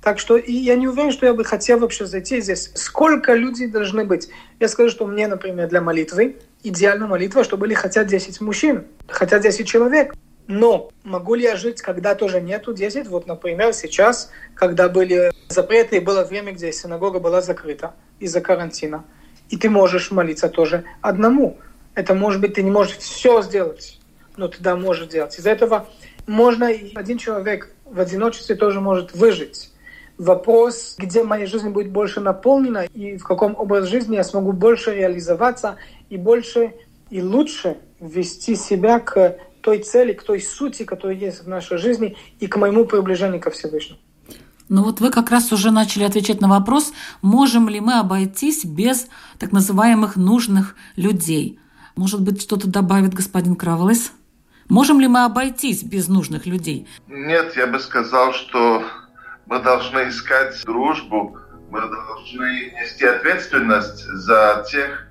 [0.00, 2.70] Так что и я не уверен, что я бы хотел вообще зайти здесь.
[2.76, 4.28] Сколько людей должны быть?
[4.60, 9.38] Я скажу, что мне, например, для молитвы идеальная молитва, что были хотя 10 мужчин, хотя
[9.38, 10.14] 10 человек.
[10.46, 13.08] Но могу ли я жить, когда тоже нету 10?
[13.08, 19.04] Вот, например, сейчас, когда были запреты, и было время, где синагога была закрыта из-за карантина,
[19.50, 21.58] и ты можешь молиться тоже одному.
[21.94, 24.00] Это может быть, ты не можешь все сделать,
[24.36, 25.38] но ты да можешь делать.
[25.38, 25.88] Из-за этого
[26.26, 29.71] можно и один человек в одиночестве тоже может выжить.
[30.18, 34.94] Вопрос, где моя жизнь будет больше наполнена и в каком образе жизни я смогу больше
[34.94, 35.76] реализоваться
[36.10, 36.74] и больше
[37.10, 42.16] и лучше вести себя к той цели, к той сути, которая есть в нашей жизни,
[42.40, 43.98] и к моему приближению ко Всевышнему.
[44.68, 49.06] Ну вот вы как раз уже начали отвечать на вопрос, можем ли мы обойтись без
[49.38, 51.58] так называемых нужных людей.
[51.94, 54.12] Может быть, что-то добавит господин Кравлес?
[54.68, 56.86] Можем ли мы обойтись без нужных людей?
[57.06, 58.82] Нет, я бы сказал, что
[59.52, 61.38] мы должны искать дружбу,
[61.68, 65.06] мы должны нести ответственность за тех,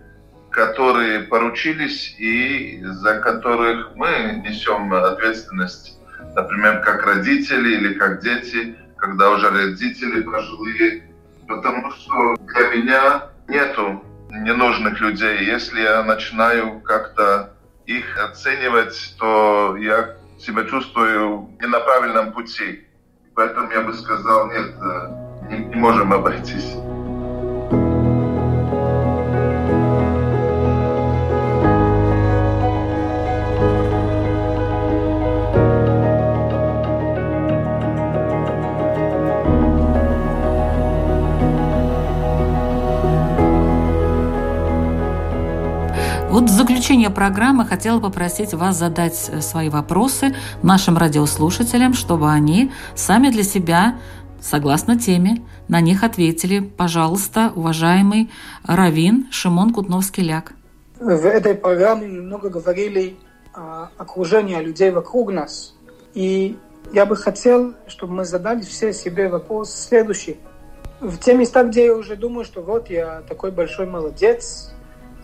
[0.49, 5.99] которые поручились и за которых мы несем ответственность.
[6.35, 11.03] Например, как родители или как дети, когда уже родители пожилые.
[11.47, 15.45] Потому что для меня нету ненужных людей.
[15.45, 17.53] Если я начинаю как-то
[17.85, 22.87] их оценивать, то я себя чувствую не на правильном пути.
[23.35, 26.75] Поэтому я бы сказал, нет, э, не, не можем обойтись.
[46.41, 52.71] Вот в заключение программы хотела попросить вас задать э, свои вопросы нашим радиослушателям, чтобы они
[52.95, 53.99] сами для себя,
[54.41, 56.59] согласно теме, на них ответили.
[56.59, 58.31] Пожалуйста, уважаемый
[58.65, 60.53] Равин Шимон Кутновский-Ляк.
[60.99, 63.17] В этой программе много говорили
[63.53, 65.75] о окружении людей вокруг нас.
[66.15, 66.57] И
[66.91, 70.39] я бы хотел, чтобы мы задали все себе вопрос следующий.
[71.01, 74.71] В те места, где я уже думаю, что вот я такой большой молодец,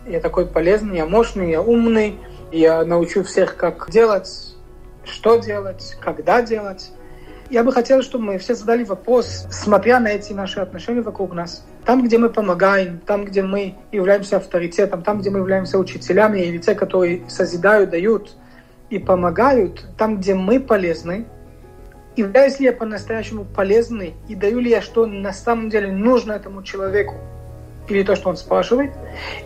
[0.07, 2.17] я такой полезный, я мощный, я умный,
[2.51, 4.55] я научу всех, как делать,
[5.03, 6.91] что делать, когда делать.
[7.49, 11.65] Я бы хотел, чтобы мы все задали вопрос, смотря на эти наши отношения вокруг нас.
[11.85, 16.57] Там, где мы помогаем, там, где мы являемся авторитетом, там, где мы являемся учителями или
[16.57, 18.35] те, которые созидают, дают
[18.89, 21.25] и помогают, там, где мы полезны,
[22.17, 26.63] являюсь ли я по-настоящему полезный и даю ли я, что на самом деле нужно этому
[26.63, 27.15] человеку,
[27.89, 28.93] или то, что он спрашивает,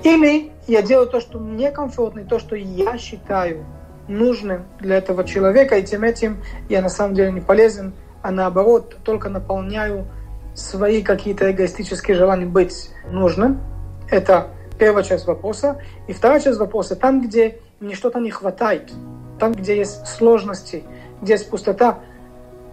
[0.04, 3.66] или я делаю то, что мне комфортно, и то, что я считаю
[4.08, 8.98] нужным для этого человека, и тем этим я на самом деле не полезен, а наоборот
[9.04, 10.08] только наполняю
[10.54, 13.62] свои какие-то эгоистические желания быть нужным.
[14.10, 15.82] Это первая часть вопроса.
[16.08, 18.92] И вторая часть вопроса, там, где мне что-то не хватает,
[19.40, 20.84] там, где есть сложности,
[21.22, 22.00] где есть пустота,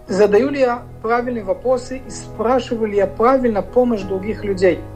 [0.09, 4.81] задаю ли я правильные вопросы и спрашиваю ли я правильно помощь других людей–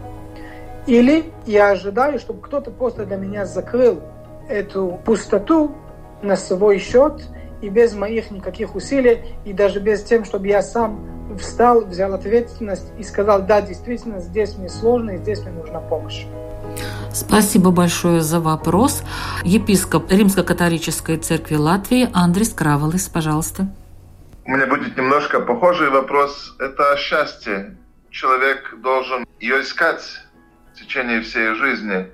[0.86, 4.02] или я ожидаю, чтобы кто-то просто для меня закрыл
[4.48, 5.74] эту пустоту
[6.22, 7.22] на свой счет
[7.60, 12.92] и без моих никаких усилий, и даже без тем, чтобы я сам встал, взял ответственность
[12.98, 16.26] и сказал, да, действительно, здесь мне сложно, и здесь мне нужна помощь.
[17.12, 19.02] Спасибо большое за вопрос.
[19.44, 23.68] Епископ Римско-католической церкви Латвии Андрей Краволес, пожалуйста.
[24.44, 26.56] У меня будет немножко похожий вопрос.
[26.58, 27.76] Это счастье.
[28.10, 30.02] Человек должен ее искать
[30.72, 32.10] в течение всей жизни.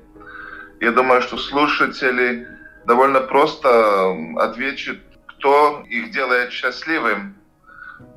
[0.81, 2.47] Я думаю, что слушатели
[2.85, 7.37] довольно просто ответят, кто их делает счастливым.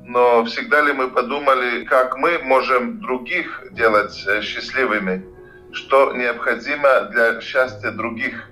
[0.02, 5.24] Но всегда ли мы подумали, как мы можем других делать э, счастливыми?
[5.72, 8.48] Что необходимо для счастья других?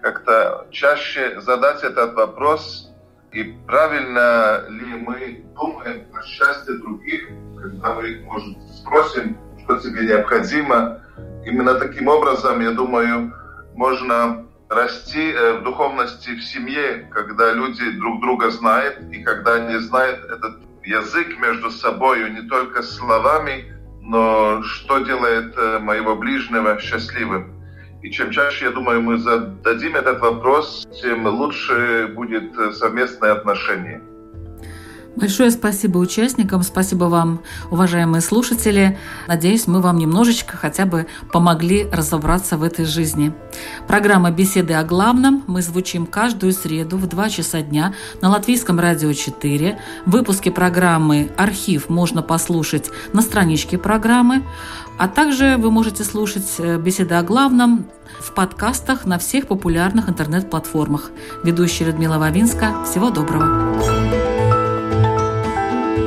[0.00, 2.92] Как-то чаще задать этот вопрос
[3.32, 7.28] и правильно ли мы думаем о счастье других,
[7.60, 11.01] когда мы, может, спросим, что тебе необходимо,
[11.44, 13.32] Именно таким образом, я думаю,
[13.74, 19.76] можно расти э, в духовности в семье, когда люди друг друга знают, и когда они
[19.78, 27.54] знают этот язык между собой не только словами, но что делает э, моего ближнего счастливым.
[28.02, 34.00] И чем чаще, я думаю, мы зададим этот вопрос, тем лучше будет э, совместное отношение.
[35.14, 38.98] Большое спасибо участникам, спасибо вам, уважаемые слушатели.
[39.28, 43.32] Надеюсь, мы вам немножечко хотя бы помогли разобраться в этой жизни.
[43.86, 47.92] Программа «Беседы о главном» мы звучим каждую среду в 2 часа дня
[48.22, 49.78] на Латвийском радио 4.
[50.06, 54.42] Выпуски программы «Архив» можно послушать на страничке программы,
[54.98, 57.84] а также вы можете слушать э, «Беседы о главном»
[58.18, 61.10] в подкастах на всех популярных интернет-платформах.
[61.44, 62.84] Ведущая Людмила Вавинска.
[62.84, 64.21] Всего доброго.